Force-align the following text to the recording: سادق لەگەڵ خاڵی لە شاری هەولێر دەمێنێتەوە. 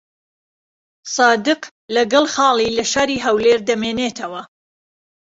سادق 1.15 1.61
لەگەڵ 1.95 2.25
خاڵی 2.33 2.75
لە 2.77 2.83
شاری 2.91 3.23
هەولێر 3.25 3.59
دەمێنێتەوە. 3.69 4.41